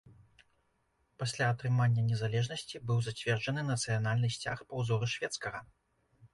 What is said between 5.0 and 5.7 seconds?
шведскага.